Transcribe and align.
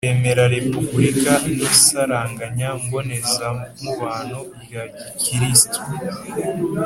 bemera 0.05 0.43
repubulika 0.55 1.33
n'isaranganya 1.57 2.69
mbonezamubano 2.83 4.39
rya 4.63 4.83
gikristu 5.19 5.79